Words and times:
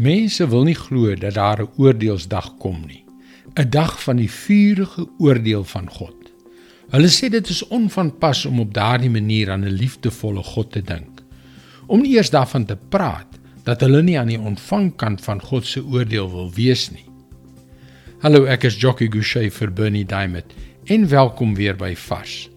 Mense 0.00 0.46
wil 0.48 0.64
nie 0.64 0.76
glo 0.76 1.14
dat 1.14 1.34
daar 1.34 1.62
'n 1.62 1.68
oordeelsdag 1.76 2.56
kom 2.56 2.80
nie. 2.86 3.04
'n 3.54 3.70
Dag 3.70 4.02
van 4.02 4.16
die 4.16 4.30
vurige 4.30 5.08
oordeel 5.18 5.64
van 5.64 5.90
God. 5.90 6.16
Hulle 6.90 7.08
sê 7.08 7.28
dit 7.28 7.48
is 7.48 7.66
onvanpas 7.66 8.44
om 8.44 8.60
op 8.60 8.74
daardie 8.74 9.10
manier 9.10 9.50
aan 9.50 9.64
'n 9.64 9.78
liefdevolle 9.82 10.42
God 10.42 10.72
te 10.72 10.82
dink. 10.82 11.22
Om 11.86 12.00
nie 12.00 12.14
eers 12.16 12.30
daarvan 12.30 12.64
te 12.64 12.76
praat 12.88 13.38
dat 13.62 13.80
hulle 13.80 14.02
nie 14.02 14.18
aan 14.18 14.26
die 14.26 14.40
ontvangkant 14.40 15.20
van 15.20 15.40
God 15.40 15.66
se 15.66 15.84
oordeel 15.84 16.30
wil 16.30 16.52
wees 16.52 16.90
nie. 16.90 17.04
Hallo, 18.18 18.44
ek 18.44 18.64
is 18.64 18.80
Jockey 18.80 19.08
Gouchee 19.10 19.50
vir 19.50 19.72
Bernie 19.72 20.06
Diamond 20.06 20.54
en 20.84 21.08
welkom 21.08 21.54
weer 21.54 21.76
by 21.76 21.94
Vars. 21.94 22.48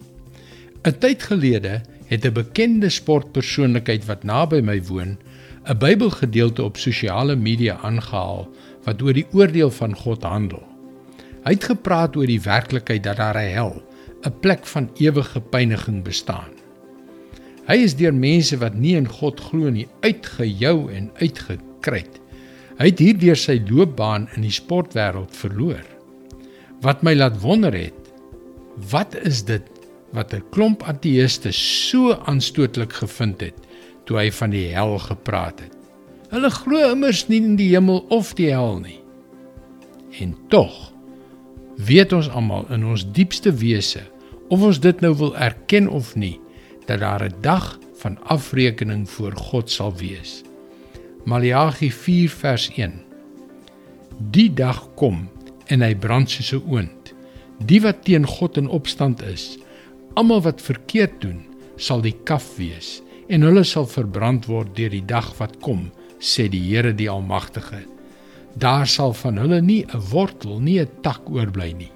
'n 0.84 0.98
Tyd 0.98 1.22
gelede 1.22 1.82
het 2.06 2.24
'n 2.24 2.32
bekende 2.32 2.88
sportpersoonlikheid 2.88 4.04
wat 4.06 4.24
naby 4.24 4.60
my 4.60 4.82
woon, 4.82 5.18
'n 5.66 5.78
Bybelgedeelte 5.78 6.62
op 6.62 6.76
sosiale 6.78 7.34
media 7.36 7.74
aangehaal 7.82 8.44
wat 8.84 9.00
oor 9.02 9.16
die 9.16 9.26
oordeel 9.34 9.70
van 9.74 9.96
God 9.98 10.22
handel. 10.22 10.62
Hy 11.42 11.56
het 11.56 11.66
gepraat 11.66 12.14
oor 12.16 12.30
die 12.30 12.42
werklikheid 12.42 13.02
dat 13.02 13.18
daar 13.18 13.34
'n 13.34 13.50
hel, 13.54 13.82
'n 14.22 14.38
plek 14.40 14.66
van 14.66 14.90
ewige 14.94 15.40
pyniging 15.40 16.04
bestaan. 16.04 16.54
Hy 17.66 17.76
is 17.82 17.96
deur 17.96 18.14
mense 18.14 18.58
wat 18.58 18.74
nie 18.74 18.94
in 18.96 19.08
God 19.08 19.40
glo 19.40 19.70
nie 19.70 19.88
uitgejou 20.00 20.92
en 20.92 21.10
uitgekry. 21.18 22.04
Hy 22.78 22.86
het 22.86 22.98
hierdeur 22.98 23.36
sy 23.36 23.62
loopbaan 23.68 24.28
in 24.36 24.42
die 24.42 24.54
sportwêreld 24.54 25.34
verloor. 25.36 25.82
Wat 26.80 27.02
my 27.02 27.14
laat 27.14 27.40
wonder 27.40 27.74
het, 27.74 28.12
wat 28.90 29.16
is 29.24 29.44
dit 29.44 29.62
wat 30.12 30.32
'n 30.32 30.44
klomp 30.50 30.82
ateëste 30.82 31.52
so 31.52 32.14
aanstootlik 32.14 32.92
gevind 32.92 33.40
het 33.40 33.66
toe 34.06 34.18
hy 34.20 34.30
van 34.30 34.52
die 34.54 34.68
hel 34.72 34.96
gepraat 35.02 35.60
het. 35.60 35.72
Hulle 36.30 36.50
glo 36.50 36.90
immers 36.90 37.26
nie 37.30 37.40
in 37.42 37.56
die 37.58 37.70
hemel 37.74 38.04
of 38.14 38.34
die 38.38 38.50
hel 38.50 38.78
nie. 38.82 39.00
En 40.22 40.34
tog 40.50 40.74
weet 41.76 42.14
ons 42.16 42.28
almal 42.32 42.66
in 42.72 42.86
ons 42.88 43.04
diepste 43.12 43.52
wese 43.60 44.02
of 44.48 44.62
ons 44.62 44.80
dit 44.80 45.02
nou 45.04 45.12
wil 45.18 45.34
erken 45.36 45.88
of 45.92 46.14
nie 46.16 46.38
dat 46.86 47.02
daar 47.02 47.24
'n 47.24 47.34
dag 47.42 47.78
van 47.98 48.18
afrekening 48.22 49.10
voor 49.10 49.32
God 49.32 49.70
sal 49.70 49.94
wees. 49.96 50.42
Maleagi 51.24 51.90
4 51.92 52.30
vers 52.30 52.70
1. 52.76 53.02
Die 54.30 54.54
dag 54.54 54.94
kom 54.94 55.28
en 55.66 55.82
hy 55.82 55.94
brand 55.94 56.30
soos 56.30 56.52
'n 56.52 56.62
oond. 56.70 57.14
Die 57.66 57.80
wat 57.80 58.04
teen 58.04 58.26
God 58.26 58.56
in 58.56 58.68
opstand 58.68 59.22
is, 59.22 59.58
almal 60.14 60.42
wat 60.42 60.62
verkeerd 60.62 61.20
doen, 61.20 61.44
sal 61.76 62.00
die 62.00 62.16
kaf 62.24 62.56
wees 62.56 63.02
en 63.28 63.42
hulle 63.42 63.64
sal 63.64 63.86
verbrand 63.90 64.46
word 64.46 64.74
deur 64.76 64.90
die 64.90 65.04
dag 65.04 65.32
wat 65.38 65.58
kom, 65.60 65.90
sê 66.18 66.48
die 66.48 66.62
Here 66.68 66.94
die 66.94 67.10
Almagtige. 67.10 67.82
Daar 68.56 68.86
sal 68.86 69.12
van 69.12 69.38
hulle 69.38 69.60
nie 69.60 69.84
'n 69.84 70.00
wortel, 70.10 70.60
nie 70.60 70.80
'n 70.80 70.88
tak 71.02 71.30
oorbly 71.30 71.72
nie. 71.72 71.92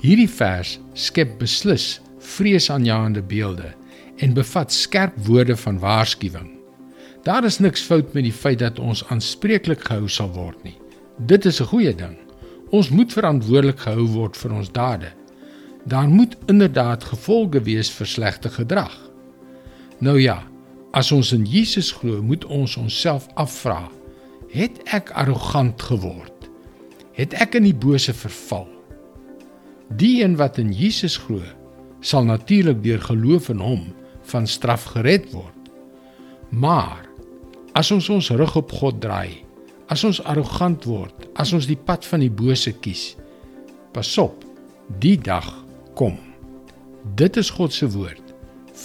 Hierdie 0.00 0.30
vers 0.30 0.78
skep 0.94 1.38
beslis 1.38 2.00
vreesaanjaende 2.18 3.22
beelde 3.22 3.74
en 4.16 4.34
bevat 4.34 4.72
skerp 4.72 5.16
woorde 5.26 5.56
van 5.56 5.78
waarskuwing. 5.78 6.50
Daar 7.22 7.44
is 7.44 7.58
niks 7.58 7.82
fout 7.82 8.14
met 8.14 8.22
die 8.22 8.32
feit 8.32 8.58
dat 8.58 8.78
ons 8.78 9.04
aanspreeklik 9.08 9.80
gehou 9.80 10.08
sal 10.08 10.30
word 10.30 10.62
nie. 10.64 10.78
Dit 11.18 11.44
is 11.44 11.60
'n 11.60 11.66
goeie 11.66 11.94
ding. 11.94 12.16
Ons 12.70 12.88
moet 12.88 13.12
verantwoordelik 13.12 13.78
gehou 13.78 14.06
word 14.06 14.36
vir 14.36 14.52
ons 14.52 14.72
dade. 14.72 15.12
Daar 15.84 16.08
moet 16.08 16.36
inderdaad 16.46 17.04
gevolge 17.04 17.62
wees 17.62 17.90
vir 17.90 18.06
slegte 18.06 18.48
gedrag. 18.48 19.07
Nou 19.98 20.14
ja, 20.20 20.38
as 20.94 21.10
ons 21.10 21.32
in 21.34 21.42
Jesus 21.48 21.90
glo, 21.90 22.22
moet 22.22 22.44
ons 22.46 22.76
onsself 22.78 23.26
afvra: 23.34 23.88
Het 24.52 24.78
ek 24.94 25.10
arrogant 25.18 25.82
geword? 25.82 26.46
Het 27.18 27.34
ek 27.34 27.56
in 27.58 27.66
die 27.66 27.74
bose 27.74 28.14
verval? 28.14 28.68
Die 29.98 30.22
een 30.22 30.36
wat 30.38 30.60
in 30.62 30.70
Jesus 30.70 31.16
glo, 31.18 31.42
sal 32.00 32.28
natuurlik 32.28 32.78
deur 32.84 33.02
geloof 33.08 33.48
in 33.50 33.62
hom 33.64 33.88
van 34.30 34.46
straf 34.46 34.84
gered 34.94 35.32
word. 35.32 35.70
Maar 36.54 37.08
as 37.74 37.90
ons 37.90 38.08
ons 38.12 38.30
rug 38.38 38.54
op 38.60 38.72
God 38.78 39.00
draai, 39.02 39.42
as 39.90 40.04
ons 40.04 40.20
arrogant 40.22 40.84
word, 40.86 41.26
as 41.34 41.50
ons 41.56 41.66
die 41.66 41.78
pad 41.78 42.06
van 42.06 42.22
die 42.22 42.30
bose 42.30 42.70
kies, 42.84 43.16
pas 43.92 44.12
op, 44.20 44.44
die 45.02 45.16
dag 45.18 45.48
kom. 45.98 46.20
Dit 47.18 47.40
is 47.40 47.50
God 47.50 47.74
se 47.74 47.88
woord, 47.90 48.34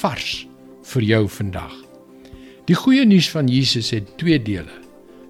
vars 0.02 0.47
vir 0.83 1.01
jou 1.07 1.23
vandag. 1.29 1.73
Die 2.67 2.75
goeie 2.75 3.05
nuus 3.05 3.29
van 3.31 3.47
Jesus 3.51 3.91
het 3.91 4.17
twee 4.17 4.39
dele: 4.41 4.71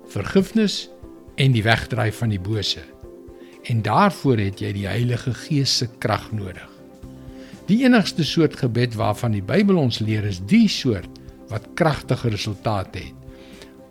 vergifnis 0.09 0.89
en 1.35 1.55
die 1.55 1.63
wegdraai 1.63 2.11
van 2.11 2.29
die 2.29 2.41
bose. 2.41 2.83
En 3.63 3.81
daarvoor 3.81 4.37
het 4.37 4.61
jy 4.61 4.73
die 4.75 4.87
Heilige 4.87 5.33
Gees 5.33 5.77
se 5.77 5.87
krag 5.99 6.31
nodig. 6.31 6.69
Die 7.69 7.83
enigste 7.85 8.25
soort 8.27 8.57
gebed 8.59 8.95
waarvan 8.99 9.31
die 9.31 9.43
Bybel 9.45 9.79
ons 9.79 10.01
leer 10.03 10.25
is 10.27 10.41
die 10.45 10.67
soort 10.67 11.09
wat 11.49 11.69
kragtige 11.79 12.33
resultate 12.33 12.99
het. 12.99 13.19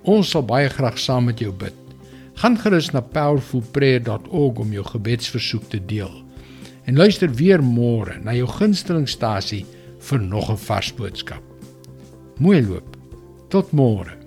Ons 0.02 0.32
sal 0.34 0.42
baie 0.42 0.68
graag 0.68 0.98
saam 0.98 1.30
met 1.30 1.40
jou 1.40 1.52
bid. 1.54 1.76
Gaan 2.42 2.58
gerus 2.58 2.90
na 2.90 3.00
powerfulprayer.org 3.00 4.58
om 4.58 4.72
jou 4.72 4.84
gebedsversoek 4.84 5.68
te 5.70 5.80
deel. 5.86 6.12
En 6.84 6.98
luister 6.98 7.30
weer 7.30 7.62
môre 7.62 8.18
na 8.20 8.34
jou 8.34 8.48
gunstelingstasie 8.50 9.64
vir 10.10 10.20
nog 10.20 10.50
'n 10.50 10.58
vars 10.58 10.92
Moeiloop. 12.38 12.96
Tot 13.48 13.70
morgen. 13.72 14.21